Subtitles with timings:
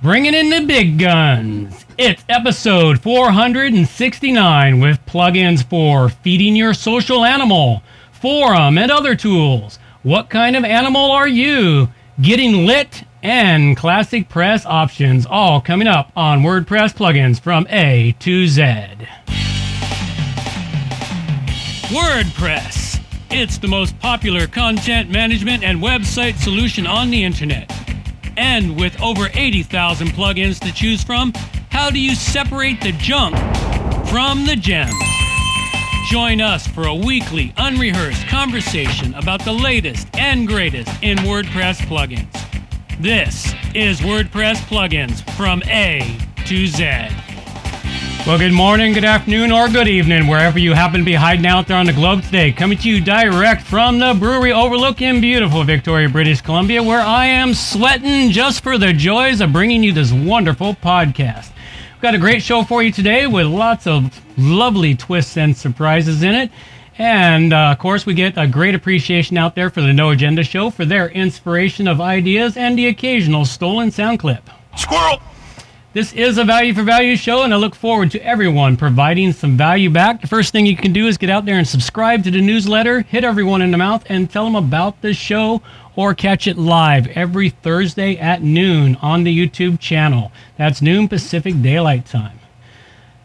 [0.00, 1.84] Bringing in the big guns.
[1.98, 7.82] It's episode 469 with plugins for feeding your social animal,
[8.12, 9.80] forum, and other tools.
[10.04, 11.88] What kind of animal are you?
[12.20, 18.46] Getting lit and classic press options, all coming up on WordPress plugins from A to
[18.46, 18.62] Z.
[21.88, 23.00] WordPress.
[23.32, 27.87] It's the most popular content management and website solution on the internet.
[28.38, 31.32] And with over 80,000 plugins to choose from,
[31.70, 33.36] how do you separate the junk
[34.06, 34.94] from the gems?
[36.08, 42.32] Join us for a weekly, unrehearsed conversation about the latest and greatest in WordPress plugins.
[43.00, 47.27] This is WordPress plugins from A to Z.
[48.26, 51.66] Well, good morning, good afternoon, or good evening, wherever you happen to be hiding out
[51.66, 52.52] there on the globe today.
[52.52, 57.54] Coming to you direct from the brewery overlooking beautiful Victoria, British Columbia, where I am
[57.54, 61.52] sweating just for the joys of bringing you this wonderful podcast.
[61.94, 66.22] We've got a great show for you today with lots of lovely twists and surprises
[66.22, 66.50] in it.
[66.98, 70.44] And uh, of course, we get a great appreciation out there for the No Agenda
[70.44, 74.50] Show for their inspiration of ideas and the occasional stolen sound clip.
[74.76, 75.22] Squirrel!
[75.98, 79.56] This is a value for value show, and I look forward to everyone providing some
[79.56, 80.20] value back.
[80.20, 83.00] The first thing you can do is get out there and subscribe to the newsletter,
[83.00, 85.60] hit everyone in the mouth, and tell them about the show
[85.96, 90.30] or catch it live every Thursday at noon on the YouTube channel.
[90.56, 92.37] That's noon Pacific Daylight Time.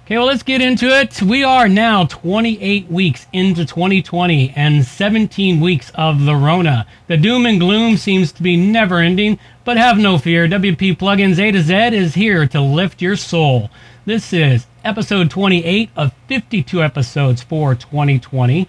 [0.05, 1.21] Okay, well, let's get into it.
[1.21, 6.85] We are now 28 weeks into 2020 and 17 weeks of the Rona.
[7.07, 10.45] The doom and gloom seems to be never ending, but have no fear.
[10.45, 13.69] WP Plugins A to Z is here to lift your soul.
[14.03, 18.67] This is episode 28 of 52 episodes for 2020.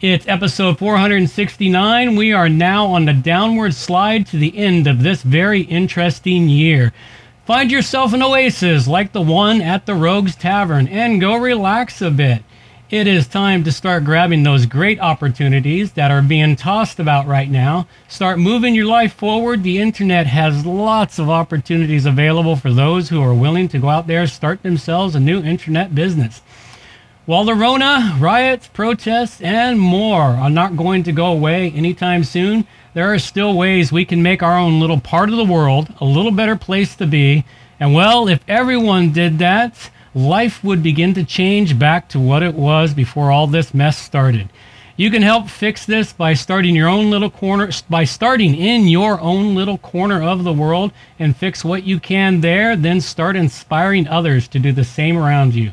[0.00, 2.14] It's episode 469.
[2.14, 6.92] We are now on the downward slide to the end of this very interesting year.
[7.50, 12.08] Find yourself an oasis like the one at the Rogues Tavern and go relax a
[12.08, 12.44] bit.
[12.90, 17.50] It is time to start grabbing those great opportunities that are being tossed about right
[17.50, 17.88] now.
[18.06, 19.64] Start moving your life forward.
[19.64, 24.06] The internet has lots of opportunities available for those who are willing to go out
[24.06, 26.42] there and start themselves a new internet business.
[27.26, 32.64] While the Rona, riots, protests, and more are not going to go away anytime soon,
[32.92, 36.04] there are still ways we can make our own little part of the world a
[36.04, 37.44] little better place to be.
[37.78, 42.54] And well, if everyone did that, life would begin to change back to what it
[42.54, 44.50] was before all this mess started.
[44.96, 49.18] You can help fix this by starting your own little corner, by starting in your
[49.18, 54.06] own little corner of the world and fix what you can there, then start inspiring
[54.06, 55.72] others to do the same around you.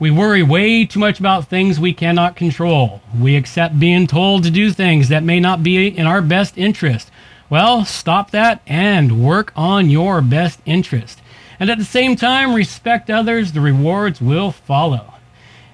[0.00, 3.00] We worry way too much about things we cannot control.
[3.18, 7.10] We accept being told to do things that may not be in our best interest.
[7.50, 11.20] Well, stop that and work on your best interest.
[11.58, 13.50] And at the same time, respect others.
[13.50, 15.14] The rewards will follow.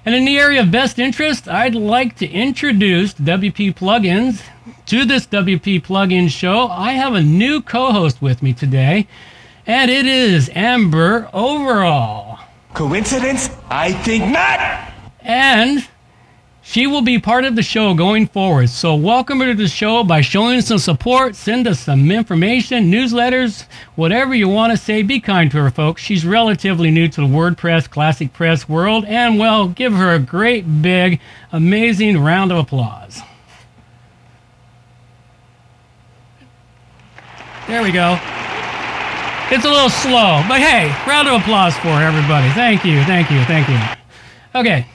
[0.03, 4.41] And in the area of best interest, I'd like to introduce WP Plugins.
[4.87, 9.07] To this WP Plugin show, I have a new co host with me today,
[9.67, 12.39] and it is Amber Overall.
[12.75, 13.49] Coincidence?
[13.69, 14.91] I think not!
[15.21, 15.87] And
[16.61, 18.69] she will be part of the show going forward.
[18.69, 23.65] So welcome her to the show by showing some support, send us some information, newsletters,
[23.95, 25.03] whatever you want to say.
[25.03, 26.01] Be kind to her, folks.
[26.01, 30.81] She's relatively new to the WordPress Classic Press world, and well, give her a great,
[30.81, 31.21] big,
[31.51, 33.21] amazing round of applause.
[37.67, 38.19] There we go.
[39.51, 42.49] It's a little slow, but hey, round of applause for everybody.
[42.49, 43.77] Thank you, thank you, thank you.
[44.55, 44.87] Okay.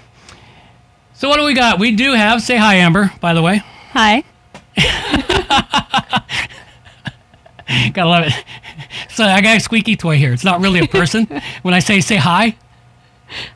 [1.15, 1.79] So what do we got?
[1.79, 3.13] We do have say hi, Amber.
[3.21, 3.63] By the way,
[3.93, 4.25] Hi.
[7.93, 8.33] gotta love it.
[9.11, 10.33] So I got a squeaky toy here.
[10.33, 11.27] It's not really a person.
[11.63, 12.57] when I say say hi,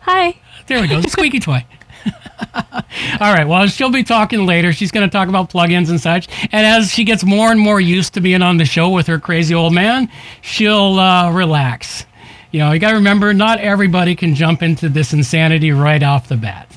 [0.02, 0.36] Hi.
[0.68, 1.64] there we go, squeaky toy.
[3.20, 3.46] All right.
[3.46, 4.72] Well, she'll be talking later.
[4.72, 6.28] She's going to talk about plugins and such.
[6.52, 9.18] And as she gets more and more used to being on the show with her
[9.18, 10.10] crazy old man,
[10.42, 12.06] she'll uh, relax.
[12.50, 16.28] You know, you got to remember, not everybody can jump into this insanity right off
[16.28, 16.68] the bat.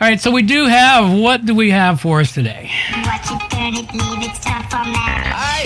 [0.00, 0.20] All right.
[0.20, 1.18] So we do have.
[1.18, 2.70] What do we have for us today?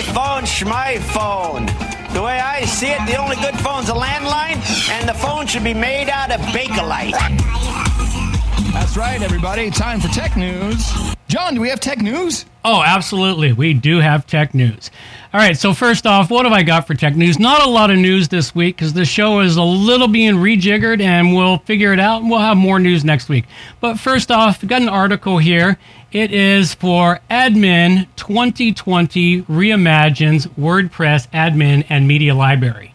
[0.01, 2.13] iPhone, schmyphone.
[2.13, 4.57] The way I see it, the only good phone's a landline,
[4.89, 7.90] and the phone should be made out of Bakelite.
[8.73, 9.69] That's right, everybody.
[9.69, 10.91] Time for tech news.
[11.27, 12.45] John, do we have tech news?
[12.63, 13.51] Oh, absolutely.
[13.51, 14.89] We do have tech news.
[15.33, 17.37] All right, so first off, what have I got for tech news?
[17.37, 21.01] Not a lot of news this week because the show is a little being rejiggered
[21.01, 23.45] and we'll figure it out and we'll have more news next week.
[23.81, 25.77] But first off, got an article here.
[26.13, 32.93] It is for Admin 2020 Reimagines WordPress Admin and Media Library.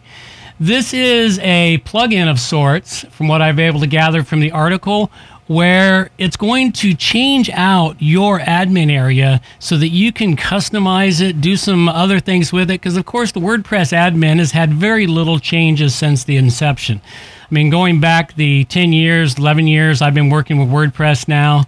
[0.59, 4.51] This is a plugin of sorts, from what I've been able to gather from the
[4.51, 5.11] article,
[5.47, 11.41] where it's going to change out your admin area so that you can customize it,
[11.41, 12.81] do some other things with it.
[12.81, 17.01] Because, of course, the WordPress admin has had very little changes since the inception.
[17.49, 21.65] I mean, going back the 10 years, 11 years, I've been working with WordPress now.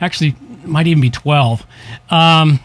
[0.00, 1.66] Actually, might even be 12.
[2.10, 2.60] Um,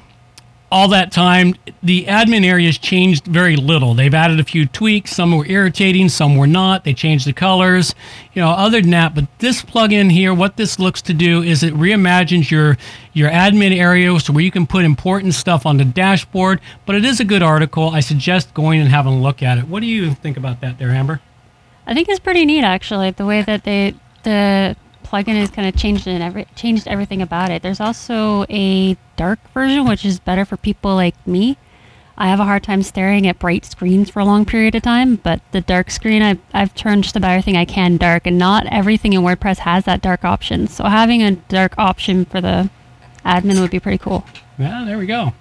[0.69, 3.93] all that time, the admin areas changed very little.
[3.93, 5.15] They've added a few tweaks.
[5.15, 6.83] Some were irritating, some were not.
[6.83, 7.95] They changed the colors.
[8.33, 11.63] You know, other than that, but this plugin here, what this looks to do is
[11.63, 12.77] it reimagines your
[13.13, 16.59] your admin area so where you can put important stuff on the dashboard.
[16.85, 17.89] But it is a good article.
[17.89, 19.67] I suggest going and having a look at it.
[19.67, 21.21] What do you think about that, there, Amber?
[21.85, 24.75] I think it's pretty neat, actually, the way that they the
[25.07, 27.61] plugin has kind of changed and every changed everything about it.
[27.61, 31.57] There's also a dark version, which is better for people like me.
[32.19, 35.17] I have a hard time staring at bright screens for a long period of time,
[35.17, 38.65] but the dark screen, I've, I've turned just about everything I can dark, and not
[38.67, 40.67] everything in WordPress has that dark option.
[40.67, 42.71] So having a dark option for the
[43.23, 44.25] admin would be pretty cool.
[44.57, 45.33] Yeah, there we go.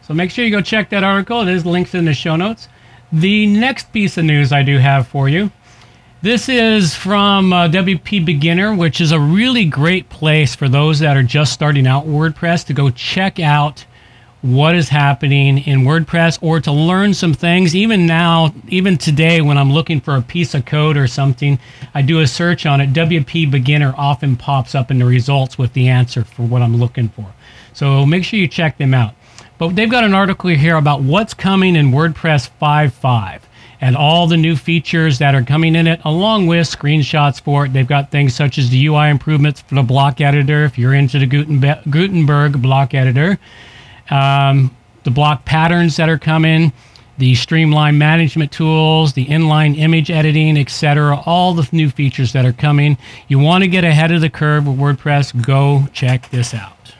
[0.00, 1.42] So make sure you go check that article.
[1.42, 2.68] It is linked in the show notes.
[3.12, 5.50] The next piece of news I do have for you
[6.24, 11.18] this is from uh, WP Beginner, which is a really great place for those that
[11.18, 13.84] are just starting out WordPress to go check out
[14.40, 17.76] what is happening in WordPress or to learn some things.
[17.76, 21.58] Even now, even today, when I'm looking for a piece of code or something,
[21.92, 22.94] I do a search on it.
[22.94, 27.10] WP Beginner often pops up in the results with the answer for what I'm looking
[27.10, 27.34] for.
[27.74, 29.14] So make sure you check them out.
[29.58, 33.42] But they've got an article here about what's coming in WordPress 5.5
[33.84, 37.74] and all the new features that are coming in it, along with screenshots for it.
[37.74, 41.18] They've got things such as the UI improvements for the block editor, if you're into
[41.18, 41.26] the
[41.90, 43.38] Gutenberg block editor,
[44.08, 46.72] um, the block patterns that are coming,
[47.18, 51.18] the streamline management tools, the inline image editing, etc.
[51.26, 52.96] All the new features that are coming.
[53.28, 56.94] You want to get ahead of the curve with WordPress, go check this out.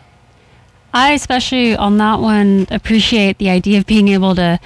[0.93, 4.61] I especially on that one appreciate the idea of being able to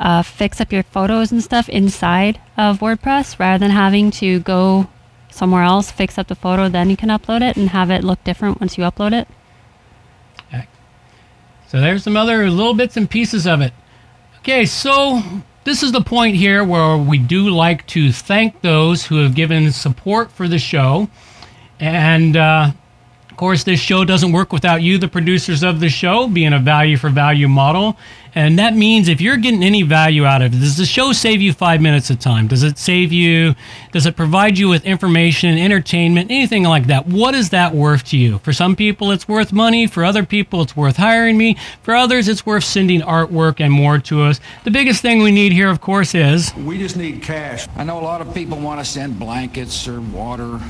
[0.00, 4.88] uh, fix up your photos and stuff inside of WordPress rather than having to go
[5.30, 8.22] somewhere else, fix up the photo, then you can upload it and have it look
[8.24, 9.28] different once you upload it.
[11.68, 13.74] So there's some other little bits and pieces of it.
[14.38, 15.22] Okay, so
[15.64, 19.70] this is the point here where we do like to thank those who have given
[19.70, 21.10] support for the show.
[21.78, 22.70] And uh,
[23.38, 26.98] course, this show doesn't work without you, the producers of the show, being a value
[26.98, 27.96] for value model.
[28.34, 31.40] And that means if you're getting any value out of it, does the show save
[31.40, 32.46] you five minutes of time?
[32.46, 33.54] Does it save you?
[33.92, 37.06] Does it provide you with information, entertainment, anything like that?
[37.06, 38.38] What is that worth to you?
[38.40, 39.86] For some people, it's worth money.
[39.86, 41.56] For other people, it's worth hiring me.
[41.82, 44.40] For others, it's worth sending artwork and more to us.
[44.64, 47.66] The biggest thing we need here, of course, is we just need cash.
[47.76, 50.60] I know a lot of people want to send blankets or water.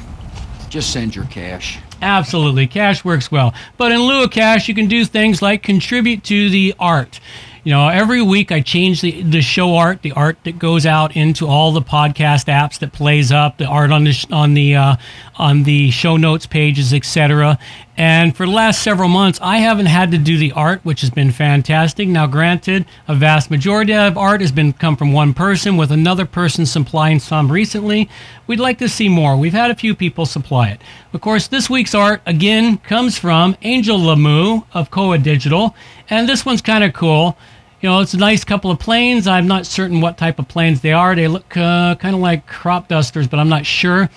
[0.69, 1.79] Just send your cash.
[2.03, 2.67] Absolutely.
[2.67, 3.55] Cash works well.
[3.77, 7.21] But in lieu of cash, you can do things like contribute to the art.
[7.65, 11.17] You know, every week I change the, the show art, the art that goes out
[11.17, 14.97] into all the podcast apps that plays up, the art on the on the uh,
[15.37, 17.59] on the show notes pages, etc.
[17.99, 21.11] And for the last several months, I haven't had to do the art, which has
[21.11, 22.07] been fantastic.
[22.07, 26.25] Now, granted, a vast majority of art has been come from one person, with another
[26.25, 28.09] person supplying some recently.
[28.47, 29.37] We'd like to see more.
[29.37, 30.81] We've had a few people supply it.
[31.13, 35.75] Of course, this week's art again comes from Angel Lamu of Koa Digital,
[36.09, 37.37] and this one's kind of cool
[37.81, 39.29] you know, it's a nice couple of planes.
[39.29, 41.15] I'm not certain what type of planes they are.
[41.15, 44.11] They look uh, kind of like crop dusters, but I'm not sure.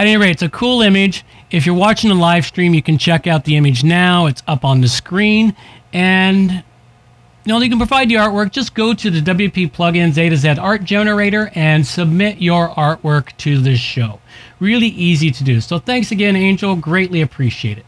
[0.00, 1.26] At any rate, it's a cool image.
[1.50, 4.24] If you're watching the live stream, you can check out the image now.
[4.24, 5.54] It's up on the screen.
[5.92, 6.62] And you
[7.44, 8.50] know, you can provide the artwork.
[8.50, 13.36] Just go to the WP Plugins A to Z Art Generator and submit your artwork
[13.36, 14.20] to this show.
[14.58, 15.60] Really easy to do.
[15.60, 16.76] So thanks again, Angel.
[16.76, 17.84] Greatly appreciate it.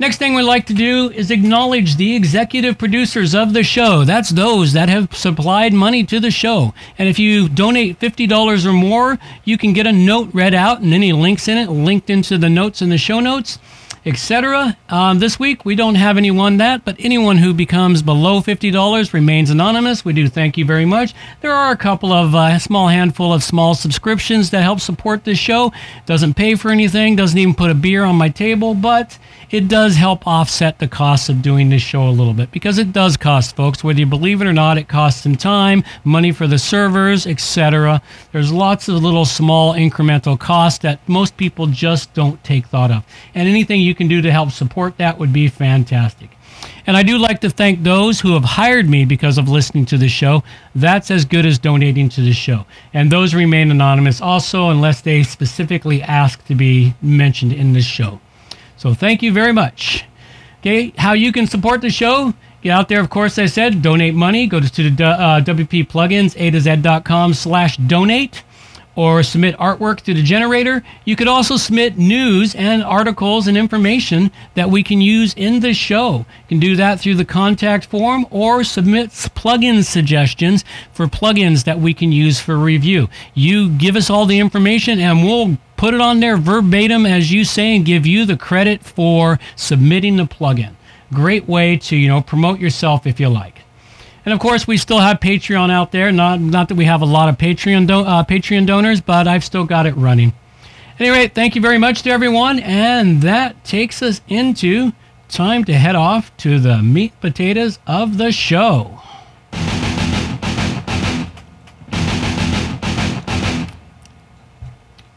[0.00, 4.02] Next thing we'd like to do is acknowledge the executive producers of the show.
[4.02, 6.72] That's those that have supplied money to the show.
[6.96, 10.94] And if you donate $50 or more, you can get a note read out and
[10.94, 13.58] any links in it linked into the notes in the show notes
[14.06, 14.76] etc.
[14.88, 19.50] Um, this week, we don't have anyone that, but anyone who becomes below $50 remains
[19.50, 20.04] anonymous.
[20.04, 21.14] We do thank you very much.
[21.40, 25.38] There are a couple of, uh, small handful of small subscriptions that help support this
[25.38, 25.72] show.
[26.06, 29.18] Doesn't pay for anything, doesn't even put a beer on my table, but
[29.50, 32.92] it does help offset the costs of doing this show a little bit because it
[32.92, 36.46] does cost folks whether you believe it or not it costs them time money for
[36.46, 38.00] the servers etc
[38.32, 43.04] there's lots of little small incremental costs that most people just don't take thought of
[43.34, 46.30] and anything you can do to help support that would be fantastic
[46.86, 49.98] And I do like to thank those who have hired me because of listening to
[49.98, 50.42] the show.
[50.74, 52.66] That's as good as donating to the show.
[52.92, 58.20] And those remain anonymous also, unless they specifically ask to be mentioned in this show.
[58.80, 60.06] So thank you very much.
[60.60, 62.32] Okay, how you can support the show?
[62.62, 64.46] Get out there, of course, I said, donate money.
[64.46, 68.42] Go to the uh, WP plugins, a to z.com slash donate
[68.96, 70.82] or submit artwork to the generator.
[71.04, 75.74] You could also submit news and articles and information that we can use in the
[75.74, 76.18] show.
[76.18, 81.80] You can do that through the contact form or submit plugin suggestions for plugins that
[81.80, 83.10] we can use for review.
[83.34, 87.42] You give us all the information and we'll put it on there verbatim as you
[87.42, 90.74] say and give you the credit for submitting the plugin.
[91.10, 93.62] Great way to, you know, promote yourself if you like.
[94.26, 96.12] And of course, we still have Patreon out there.
[96.12, 99.42] Not not that we have a lot of Patreon do- uh, Patreon donors, but I've
[99.42, 100.34] still got it running.
[100.98, 104.92] Anyway, thank you very much to everyone, and that takes us into
[105.30, 109.00] time to head off to the meat potatoes of the show.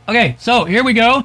[0.08, 1.24] Okay, so here we go.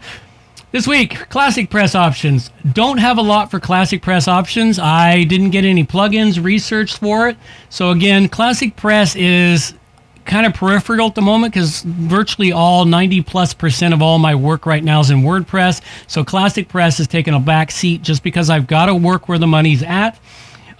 [0.70, 2.50] This week, Classic Press options.
[2.72, 4.78] Don't have a lot for Classic Press options.
[4.78, 7.36] I didn't get any plugins researched for it.
[7.70, 9.74] So again, Classic Press is
[10.26, 14.34] kind of peripheral at the moment because virtually all 90 plus percent of all my
[14.34, 15.80] work right now is in WordPress.
[16.06, 19.38] So Classic Press has taken a back seat just because I've got to work where
[19.38, 20.20] the money's at.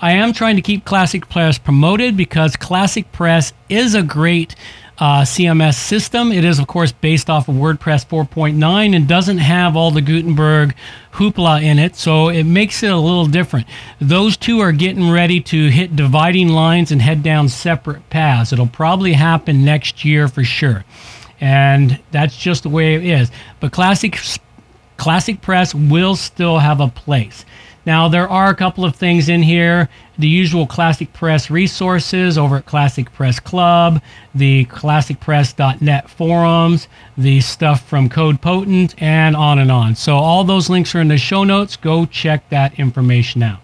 [0.00, 4.54] I am trying to keep Classic Press promoted because Classic Press is a great
[5.00, 6.32] uh, CMS system.
[6.32, 10.74] It is, of course, based off of WordPress 4.9 and doesn't have all the Gutenberg
[11.12, 13.66] hoopla in it, so it makes it a little different.
[14.00, 18.52] Those two are getting ready to hit dividing lines and head down separate paths.
[18.52, 20.84] It'll probably happen next year for sure.
[21.40, 23.30] And that's just the way it is.
[23.60, 24.18] But Classic
[24.96, 27.44] Classic Press will still have a place.
[27.88, 32.58] Now, there are a couple of things in here the usual Classic Press resources over
[32.58, 34.02] at Classic Press Club,
[34.34, 39.94] the classicpress.net forums, the stuff from Code Potent, and on and on.
[39.94, 41.76] So, all those links are in the show notes.
[41.76, 43.60] Go check that information out.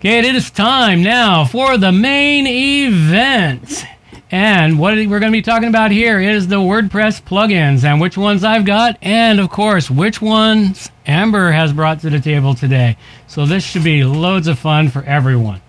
[0.00, 3.86] Okay, it is time now for the main event.
[4.30, 8.18] And what we're going to be talking about here is the WordPress plugins and which
[8.18, 12.96] ones I've got, and of course, which ones Amber has brought to the table today.
[13.28, 15.62] So this should be loads of fun for everyone.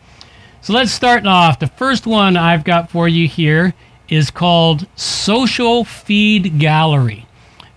[0.62, 1.60] So let's start off.
[1.60, 3.76] The first one I've got for you here
[4.10, 7.28] is called Social Feed Gallery.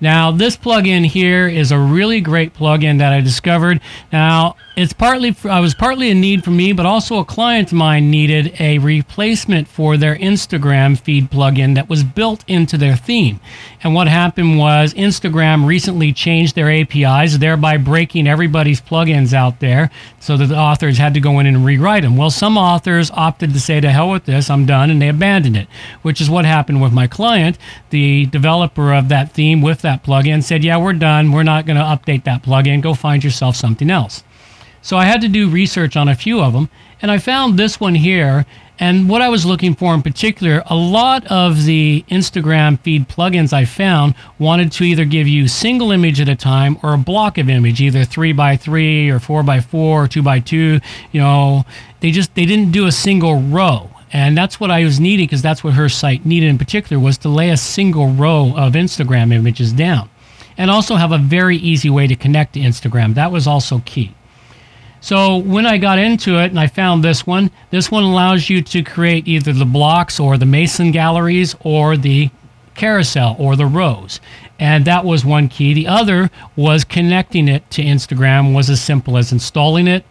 [0.01, 3.83] Now, this plugin here is a really great plugin that I discovered.
[4.11, 7.69] Now, it's partly I uh, was partly a need for me, but also a client
[7.69, 12.97] of mine needed a replacement for their Instagram feed plugin that was built into their
[12.97, 13.41] theme.
[13.83, 19.91] And what happened was Instagram recently changed their APIs, thereby breaking everybody's plugins out there,
[20.19, 22.17] so that the authors had to go in and rewrite them.
[22.17, 25.59] Well, some authors opted to say to hell with this, I'm done, and they abandoned
[25.59, 25.69] it,
[26.01, 27.59] which is what happened with my client.
[27.91, 31.33] The developer of that theme with that plugin said, "Yeah, we're done.
[31.33, 32.81] We're not going to update that plugin.
[32.81, 34.23] Go find yourself something else."
[34.83, 36.71] So I had to do research on a few of them,
[37.03, 38.47] and I found this one here.
[38.79, 43.53] And what I was looking for in particular, a lot of the Instagram feed plugins
[43.53, 47.37] I found wanted to either give you single image at a time or a block
[47.37, 50.81] of image, either three by three or four by four or two by two.
[51.13, 51.67] You know,
[52.01, 53.91] they just they didn't do a single row.
[54.15, 57.19] And that's what I was needing because that's what her site needed in particular was
[57.19, 60.09] to lay a single row of Instagram images down.
[60.57, 63.15] And also have a very easy way to connect to Instagram.
[63.15, 64.15] That was also key.
[65.01, 68.63] So when I got into it and I found this one, this one allows you
[68.63, 72.31] to create either the blocks or the Mason galleries or the
[72.75, 74.21] carousel or the rows.
[74.59, 75.73] And that was one key.
[75.73, 80.05] The other was connecting it to Instagram was as simple as installing it,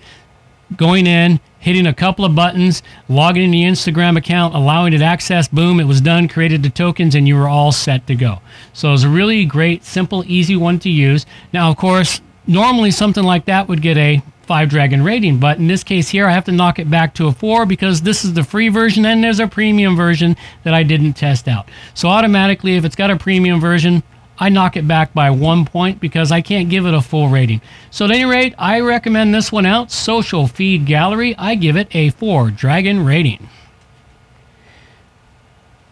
[0.75, 5.47] going in, hitting a couple of buttons, logging in the Instagram account, allowing it access,
[5.47, 8.41] boom, it was done, created the tokens, and you were all set to go.
[8.73, 11.27] So it was a really great, simple, easy one to use.
[11.53, 15.37] Now, of course, normally something like that would get a five dragon rating.
[15.37, 18.01] But in this case here, I have to knock it back to a four because
[18.01, 21.69] this is the free version and there's a premium version that I didn't test out.
[21.93, 24.01] So automatically, if it's got a premium version,
[24.39, 27.61] I knock it back by one point because I can't give it a full rating.
[27.91, 29.91] So at any rate, I recommend this one out.
[29.91, 33.49] Social Feed Gallery, I give it a four dragon rating.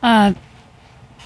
[0.01, 0.33] Uh,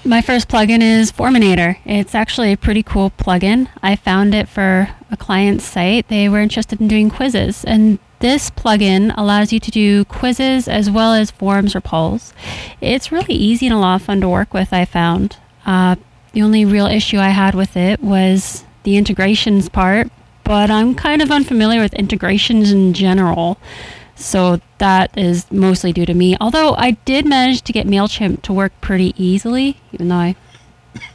[0.03, 1.77] my first plugin is Forminator.
[1.85, 3.67] It's actually a pretty cool plugin.
[3.83, 6.07] I found it for a client's site.
[6.07, 10.89] They were interested in doing quizzes, and this plugin allows you to do quizzes as
[10.89, 12.33] well as forms or polls.
[12.79, 15.37] It's really easy and a lot of fun to work with, I found.
[15.65, 15.95] Uh,
[16.33, 20.09] the only real issue I had with it was the integrations part.
[20.43, 23.57] but I'm kind of unfamiliar with integrations in general.
[24.21, 26.37] So that is mostly due to me.
[26.39, 30.35] Although I did manage to get MailChimp to work pretty easily, even though I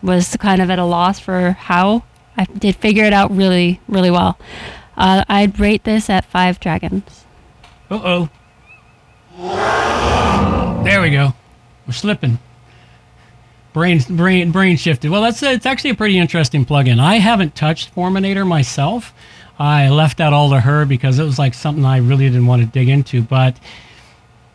[0.03, 2.03] was kind of at a loss for how.
[2.37, 4.39] I did figure it out really, really well.
[4.97, 7.25] Uh, I'd rate this at five dragons.
[7.91, 8.29] Uh
[9.39, 10.83] oh.
[10.85, 11.35] There we go.
[11.87, 12.39] We're slipping.
[13.73, 15.11] Brain, brain, brain shifted.
[15.11, 16.99] Well, that's it's actually a pretty interesting plugin.
[16.99, 19.13] I haven't touched Forminator myself.
[19.59, 22.63] I left that all to her because it was like something I really didn't want
[22.63, 23.23] to dig into.
[23.23, 23.57] But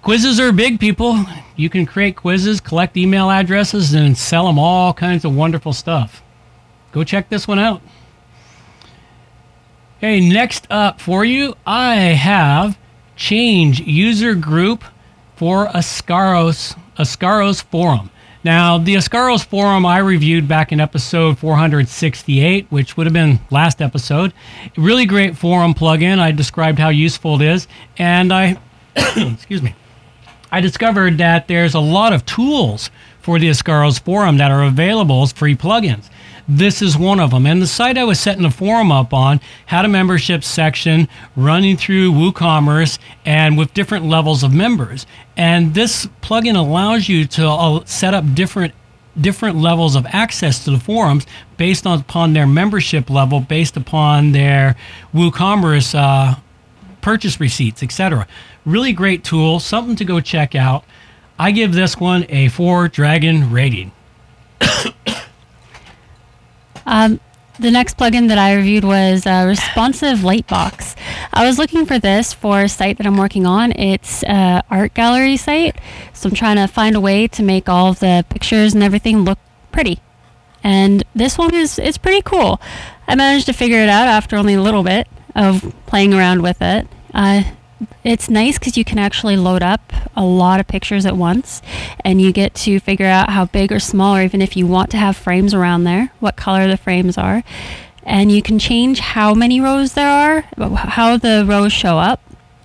[0.02, 1.26] quizzes are big, people.
[1.56, 6.22] You can create quizzes, collect email addresses, and sell them all kinds of wonderful stuff.
[6.92, 7.82] Go check this one out.
[9.98, 12.78] Okay, next up for you, I have
[13.16, 14.84] change user group
[15.36, 18.10] for Asgaros Asgaros forum.
[18.44, 23.84] Now, the Asgaros forum I reviewed back in episode 468, which would have been last
[23.84, 24.34] episode.
[24.76, 26.18] Really great forum plugin.
[26.18, 27.68] I described how useful it is,
[27.98, 28.58] and I,
[28.96, 29.76] excuse me,
[30.52, 32.90] I discovered that there's a lot of tools
[33.22, 36.10] for the Asgaros forum that are available as free plugins.
[36.54, 37.46] This is one of them.
[37.46, 41.78] And the site I was setting the forum up on had a membership section running
[41.78, 45.06] through WooCommerce and with different levels of members.
[45.38, 48.74] And this plugin allows you to uh, set up different
[49.20, 54.34] different levels of access to the forums based on, upon their membership level, based upon
[54.34, 54.76] their
[55.14, 56.36] WooCommerce uh,
[57.00, 58.28] purchase receipts, etc.
[58.66, 60.84] Really great tool, something to go check out.
[61.40, 63.94] I give this one a four dragon rating.
[66.92, 67.22] Um,
[67.58, 70.96] the next plugin that I reviewed was uh, Responsive Lightbox.
[71.32, 73.72] I was looking for this for a site that I'm working on.
[73.72, 75.78] It's an art gallery site,
[76.12, 79.40] so I'm trying to find a way to make all the pictures and everything look
[79.72, 80.00] pretty.
[80.64, 82.60] And this one is it's pretty cool.
[83.08, 86.62] I managed to figure it out after only a little bit of playing around with
[86.62, 86.88] it.
[87.14, 87.44] Uh,
[88.04, 91.62] it's nice because you can actually load up a lot of pictures at once
[92.02, 94.92] and you get to figure out how big or small or even if you want
[94.92, 97.44] to have frames around there what color the frames are.
[98.04, 100.42] And you can change how many rows there are
[100.76, 102.22] how the rows show up.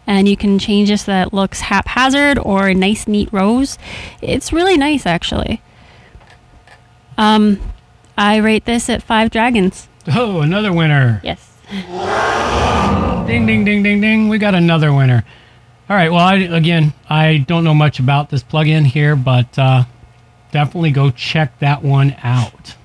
[0.06, 3.76] And you can change this so that it looks haphazard or nice neat rows.
[4.22, 5.62] It's really nice actually.
[7.18, 7.60] Um
[8.18, 9.88] i rate this at five dragons.
[10.08, 11.20] Oh, another winner.
[11.24, 11.52] yes
[13.26, 14.28] Ding, ding, ding, ding, ding.
[14.28, 15.24] We got another winner.
[15.90, 16.12] All right.
[16.12, 19.82] Well, I, again, I don't know much about this plugin here, but uh,
[20.52, 22.76] definitely go check that one out.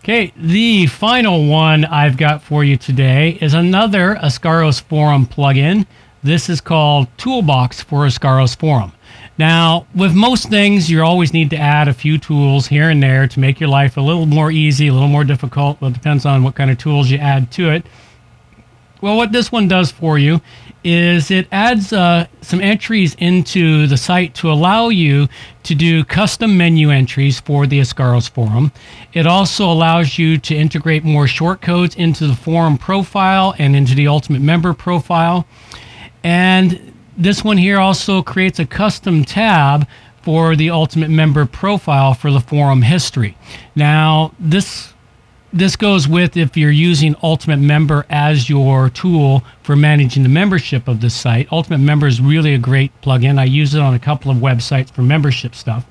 [0.00, 5.86] Okay, the final one I've got for you today is another Asgaros Forum plugin.
[6.22, 8.92] This is called Toolbox for Asgaros Forum.
[9.38, 13.26] Now, with most things, you always need to add a few tools here and there
[13.26, 15.80] to make your life a little more easy, a little more difficult.
[15.80, 17.84] Well, it depends on what kind of tools you add to it.
[19.02, 20.40] Well, what this one does for you
[20.82, 25.28] is it adds uh, some entries into the site to allow you
[25.64, 28.72] to do custom menu entries for the Asgaros forum.
[29.12, 34.08] It also allows you to integrate more shortcodes into the forum profile and into the
[34.08, 35.46] Ultimate Member profile.
[36.24, 39.86] And this one here also creates a custom tab
[40.22, 43.36] for the Ultimate Member profile for the forum history.
[43.74, 44.92] Now, this
[45.52, 50.88] this goes with if you're using Ultimate Member as your tool for managing the membership
[50.88, 51.50] of the site.
[51.50, 53.38] Ultimate Member is really a great plugin.
[53.38, 55.86] I use it on a couple of websites for membership stuff.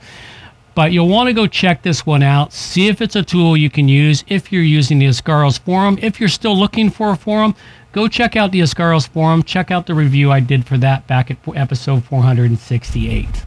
[0.75, 3.69] But you'll want to go check this one out, see if it's a tool you
[3.69, 5.97] can use if you're using the Asgaros forum.
[6.01, 7.55] If you're still looking for a forum,
[7.95, 9.41] go check out the Asgaros forum.
[9.41, 13.45] Check out the review I did for that back at episode 468.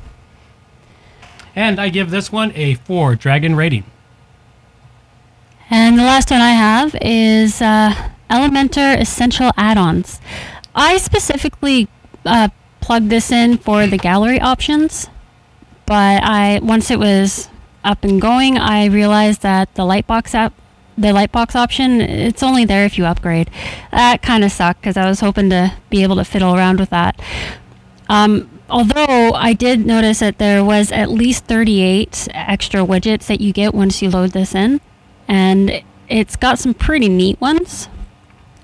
[1.55, 3.85] And I give this one a 4 dragon rating.
[5.69, 7.93] And the last one I have is uh,
[8.31, 10.19] Elementor Essential Add-ons.
[10.75, 11.87] I specifically
[12.25, 12.49] uh,
[12.81, 15.11] plugged this in for the gallery options,
[15.85, 17.51] but I once it was
[17.85, 20.55] up and going, I realized that the Lightbox app,
[20.99, 23.51] the Lightbox option, it's only there if you upgrade.
[23.93, 26.91] That kind of sucked because I was hoping to be able to fiddle around with
[26.91, 27.21] that.
[28.09, 33.53] Um, although I did notice that there was at least 38 extra widgets that you
[33.53, 34.81] get once you load this in
[35.29, 37.89] and it's got some pretty neat ones.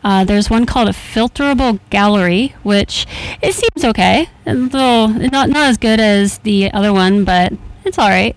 [0.03, 3.07] Uh, there's one called a filterable gallery, which
[3.41, 4.29] it seems okay.
[4.45, 8.37] A little, not not as good as the other one, but it's all right.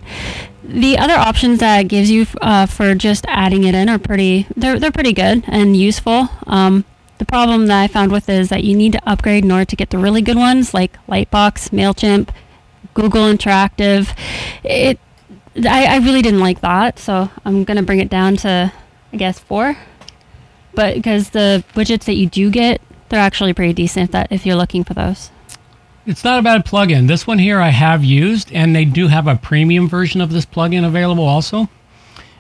[0.68, 4.48] The other options that it gives you uh, for just adding it in are pretty.
[4.56, 6.30] They're they're pretty good and useful.
[6.46, 6.84] Um,
[7.20, 9.66] the problem that I found with it is that you need to upgrade in order
[9.66, 12.30] to get the really good ones, like Lightbox, Mailchimp,
[12.94, 14.16] Google Interactive.
[14.64, 15.00] It
[15.56, 18.72] I, I really didn't like that, so I'm gonna bring it down to
[19.14, 19.78] I guess four.
[20.76, 24.46] But because the widgets that you do get, they're actually pretty decent if that if
[24.46, 25.32] you're looking for those.
[26.08, 27.10] It's not a bad plugin.
[27.10, 30.46] This one here I have used, and they do have a premium version of this
[30.46, 31.68] plugin available also,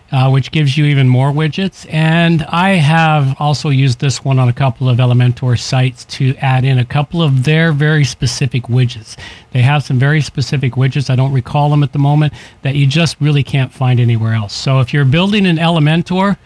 [0.09, 1.85] uh, which gives you even more widgets.
[1.91, 6.63] And I have also used this one on a couple of Elementor sites to add
[6.63, 9.17] in a couple of their very specific widgets.
[9.51, 12.87] They have some very specific widgets, I don't recall them at the moment, that you
[12.87, 14.53] just really can't find anywhere else.
[14.53, 16.37] So if you're building an Elementor,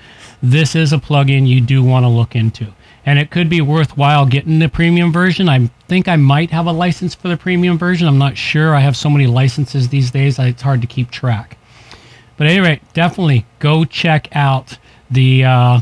[0.41, 2.73] this is a plugin you do want to look into
[3.05, 5.49] and it could be worthwhile getting the premium version.
[5.49, 8.07] I think I might have a license for the premium version.
[8.07, 8.75] I'm not sure.
[8.75, 11.57] I have so many licenses these days, it's hard to keep track.
[12.37, 14.77] But at any rate, definitely go check out
[15.09, 15.81] the uh,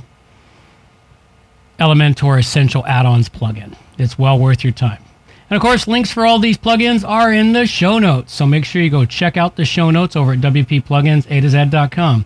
[1.80, 3.76] Elementor Essential Add-ons plugin.
[3.98, 5.04] It's well worth your time.
[5.50, 8.34] And of course, links for all these plugins are in the show notes.
[8.34, 12.26] So make sure you go check out the show notes over at A to Z.com.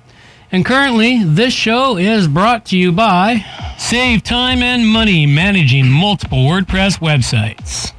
[0.53, 3.43] And currently, this show is brought to you by
[3.79, 7.91] Save Time and Money Managing Multiple WordPress Websites.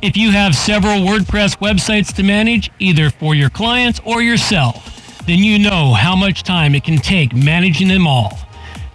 [0.00, 5.40] If you have several WordPress websites to manage, either for your clients or yourself, then
[5.40, 8.38] you know how much time it can take managing them all.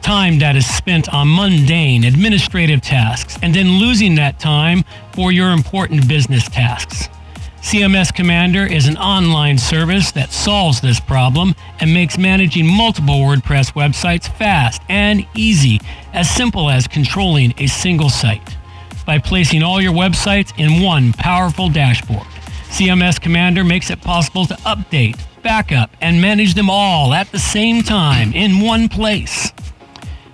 [0.02, 4.84] Time that is spent on mundane administrative tasks and then losing that time
[5.14, 7.10] for your important business tasks.
[7.68, 13.74] CMS Commander is an online service that solves this problem and makes managing multiple WordPress
[13.74, 15.82] websites fast and easy,
[16.14, 18.56] as simple as controlling a single site.
[19.06, 22.26] By placing all your websites in one powerful dashboard,
[22.70, 27.84] CMS Commander makes it possible to update, backup, and manage them all at the same
[27.84, 29.52] time in one place.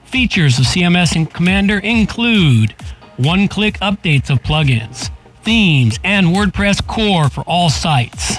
[0.04, 2.76] Features of CMS and Commander include
[3.18, 5.10] one click updates of plugins
[5.44, 8.38] themes, and WordPress core for all sites.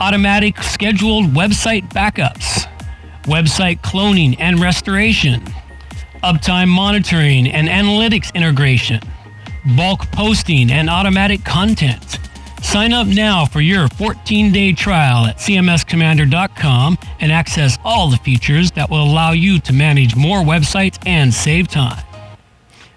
[0.00, 2.66] Automatic scheduled website backups,
[3.24, 5.42] website cloning and restoration,
[6.22, 9.00] uptime monitoring and analytics integration,
[9.76, 12.18] bulk posting and automatic content.
[12.62, 18.70] Sign up now for your 14 day trial at cmscommander.com and access all the features
[18.72, 22.04] that will allow you to manage more websites and save time.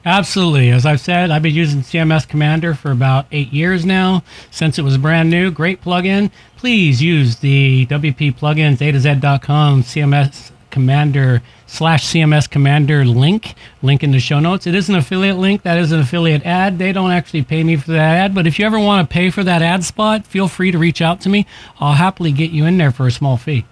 [0.05, 0.69] Absolutely.
[0.69, 4.81] As I've said, I've been using CMS Commander for about eight years now since it
[4.81, 5.49] was brand new.
[5.49, 6.29] Great plugin.
[6.57, 14.03] Please use the WP plugins A to Z.com CMS Commander slash CMS Commander link, link
[14.03, 14.67] in the show notes.
[14.67, 15.61] It is an affiliate link.
[15.61, 16.79] That is an affiliate ad.
[16.79, 19.29] They don't actually pay me for that ad, but if you ever want to pay
[19.29, 21.45] for that ad spot, feel free to reach out to me.
[21.79, 23.65] I'll happily get you in there for a small fee.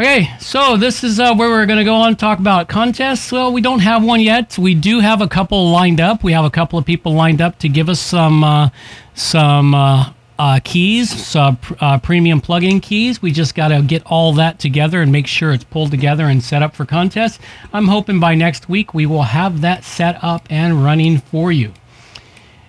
[0.00, 3.32] Okay, so this is uh, where we're going to go on talk about contests.
[3.32, 4.56] Well, we don't have one yet.
[4.56, 6.22] We do have a couple lined up.
[6.22, 8.70] We have a couple of people lined up to give us some uh,
[9.14, 13.20] some uh, uh keys, some uh, premium plugin keys.
[13.20, 16.44] We just got to get all that together and make sure it's pulled together and
[16.44, 17.40] set up for contests.
[17.72, 21.72] I'm hoping by next week we will have that set up and running for you.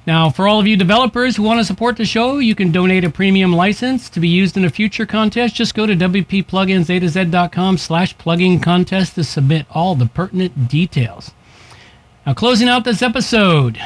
[0.09, 3.03] Now, for all of you developers who want to support the show, you can donate
[3.03, 5.53] a premium license to be used in a future contest.
[5.53, 11.29] Just go to wppluginsa slash plugin contest to submit all the pertinent details.
[12.25, 13.79] Now, closing out this episode,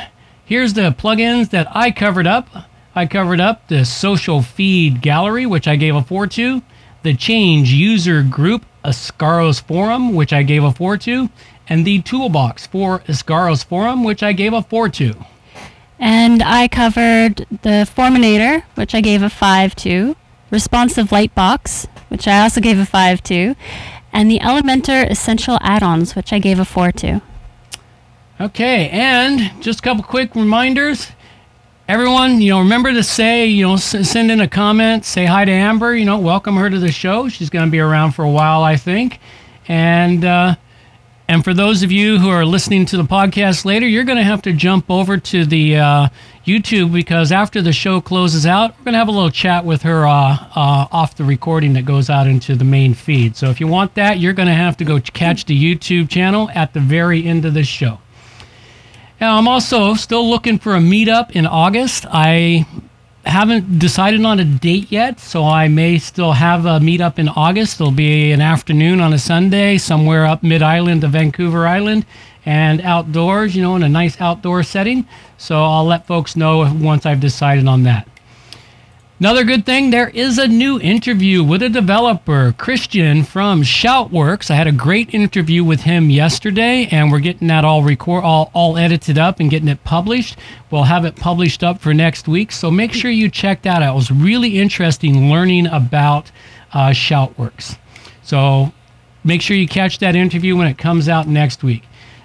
[0.46, 2.48] here's the plugins that I covered up.
[2.96, 6.62] I covered up the social feed gallery, which I gave a 4 to,
[7.02, 11.30] the change user group Asgaros Forum, which I gave a 4 to,
[11.68, 15.16] and the toolbox for Asgaros Forum, which I gave a 4 to.
[16.06, 20.18] And I covered the Forminator, which I gave a 5 to,
[20.52, 23.56] Responsive Lightbox, which I also gave a 5 to,
[24.12, 27.22] and the Elementor Essential Add-ons, which I gave a 4 to.
[28.42, 31.08] Okay, and just a couple quick reminders.
[31.88, 35.46] Everyone, you know, remember to say, you know, s- send in a comment, say hi
[35.46, 37.30] to Amber, you know, welcome her to the show.
[37.30, 39.20] She's going to be around for a while, I think.
[39.70, 40.56] And uh,
[41.28, 44.24] and for those of you who are listening to the podcast later, you're going to
[44.24, 46.10] have to jump over to the uh,
[46.46, 49.84] YouTube because after the show closes out, we're going to have a little chat with
[49.84, 50.12] her uh,
[50.56, 53.38] uh, off the recording that goes out into the main feed.
[53.38, 56.50] So if you want that, you're going to have to go catch the YouTube channel
[56.54, 58.00] at the very end of the show.
[59.22, 62.06] Now, I'm also still looking for a meetup in August.
[62.10, 62.66] I
[63.26, 67.80] haven't decided on a date yet, so I may still have a meetup in August.
[67.80, 72.06] It'll be an afternoon on a Sunday somewhere up mid island of Vancouver Island
[72.46, 75.08] and outdoors, you know, in a nice outdoor setting.
[75.38, 78.08] So I'll let folks know once I've decided on that.
[79.24, 84.52] Another good thing, there is a new interview with a developer, Christian from Shoutworks.
[84.52, 88.52] I had a great interview with him yesterday, and we're getting that all record, all,
[88.54, 90.38] all edited up and getting it published.
[90.72, 93.94] We'll have it published up for next week, so make sure you check that out.
[93.94, 96.30] It was really interesting learning about
[96.74, 97.78] uh, Shoutworks.
[98.24, 98.74] So
[99.24, 101.84] make sure you catch that interview when it comes out next week.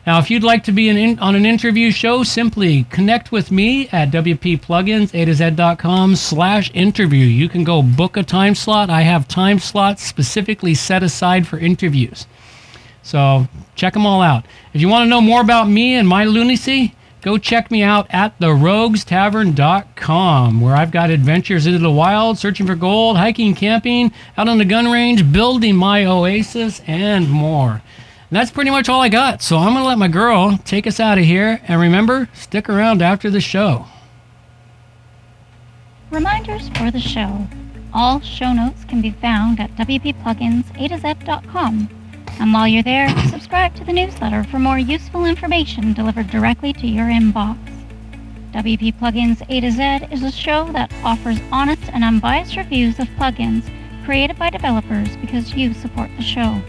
[0.09, 3.91] Now, if you'd like to be in, on an interview show, simply connect with me
[3.91, 7.27] at wpplugins, a to z.com slash interview.
[7.27, 8.89] You can go book a time slot.
[8.89, 12.27] I have time slots specifically set aside for interviews.
[13.03, 14.47] So check them all out.
[14.73, 18.07] If you want to know more about me and my lunacy, go check me out
[18.09, 24.49] at theroguestavern.com, where I've got adventures into the wild, searching for gold, hiking, camping, out
[24.49, 27.83] on the gun range, building my oasis, and more.
[28.31, 29.41] That's pretty much all I got.
[29.43, 31.61] So I'm going to let my girl take us out of here.
[31.67, 33.87] And remember, stick around after the show.
[36.11, 37.47] Reminders for the show.
[37.93, 41.89] All show notes can be found at wppluginsa2z.com.
[42.41, 46.87] And while you're there, subscribe to the newsletter for more useful information delivered directly to
[46.87, 47.57] your inbox.
[48.53, 53.09] WP Plugins A to Z is a show that offers honest and unbiased reviews of
[53.19, 53.71] plugins
[54.05, 56.61] created by developers because you support the show.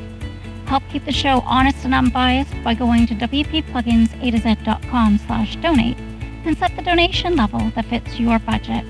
[0.70, 5.98] Help keep the show honest and unbiased by going to wppluginsa2z.com slash donate
[6.46, 8.86] and set the donation level that fits your budget.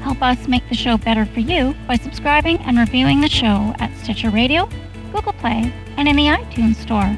[0.00, 3.96] Help us make the show better for you by subscribing and reviewing the show at
[3.98, 4.68] Stitcher Radio,
[5.12, 7.16] Google Play, and in the iTunes Store.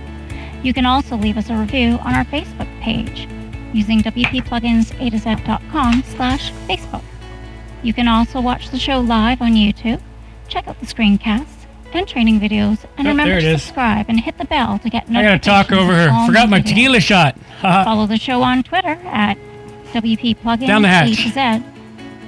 [0.62, 3.26] You can also leave us a review on our Facebook page
[3.72, 7.04] using wppluginsa2z.com slash Facebook.
[7.82, 10.02] You can also watch the show live on YouTube,
[10.46, 11.53] check out the screencasts,
[11.94, 15.24] and training videos, and Oh, remember to subscribe and hit the bell to get notified.
[15.24, 16.26] I got to talk over her.
[16.26, 16.64] Forgot my videos.
[16.68, 17.38] tequila shot.
[17.60, 19.36] Follow the show on Twitter at
[19.92, 21.14] WP Plugins Down the hatch.
[21.14, 21.62] Z.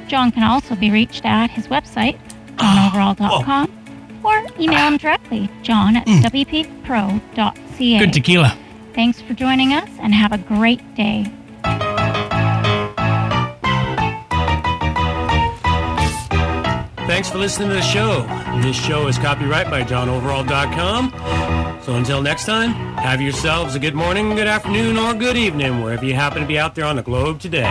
[0.09, 2.19] John can also be reached at his website,
[2.57, 7.21] johnoverall.com, or email him directly, john at wppro.ca.
[7.79, 7.99] Mm.
[7.99, 8.57] Good tequila.
[8.95, 11.27] Thanks for joining us and have a great day.
[17.17, 18.27] Thanks for listening to the show.
[18.61, 21.81] This show is copyright by johnoverall.com.
[21.83, 26.05] So until next time, have yourselves a good morning, good afternoon, or good evening, wherever
[26.05, 27.65] you happen to be out there on the globe today.